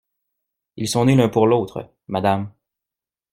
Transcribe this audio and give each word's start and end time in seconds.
Ils 0.77 0.87
sont 0.89 1.05
nés 1.05 1.15
l'un 1.15 1.29
pour 1.29 1.45
l'autre, 1.45 1.91
Madame! 2.07 2.51